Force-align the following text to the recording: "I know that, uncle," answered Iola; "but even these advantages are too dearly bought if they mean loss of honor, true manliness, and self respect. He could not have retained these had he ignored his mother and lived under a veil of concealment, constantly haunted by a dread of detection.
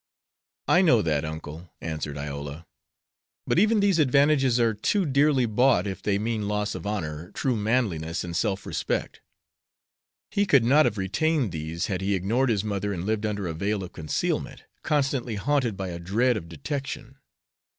"I 0.67 0.81
know 0.81 1.03
that, 1.03 1.23
uncle," 1.23 1.69
answered 1.79 2.17
Iola; 2.17 2.65
"but 3.45 3.59
even 3.59 3.79
these 3.81 3.99
advantages 3.99 4.59
are 4.59 4.73
too 4.73 5.05
dearly 5.05 5.45
bought 5.45 5.85
if 5.85 6.01
they 6.01 6.17
mean 6.17 6.47
loss 6.47 6.73
of 6.73 6.87
honor, 6.87 7.29
true 7.35 7.55
manliness, 7.55 8.23
and 8.23 8.35
self 8.35 8.65
respect. 8.65 9.21
He 10.31 10.47
could 10.47 10.63
not 10.63 10.85
have 10.87 10.97
retained 10.97 11.51
these 11.51 11.85
had 11.85 12.01
he 12.01 12.15
ignored 12.15 12.49
his 12.49 12.63
mother 12.63 12.91
and 12.91 13.05
lived 13.05 13.27
under 13.27 13.45
a 13.45 13.53
veil 13.53 13.83
of 13.83 13.93
concealment, 13.93 14.63
constantly 14.81 15.35
haunted 15.35 15.77
by 15.77 15.89
a 15.89 15.99
dread 15.99 16.35
of 16.35 16.49
detection. 16.49 17.19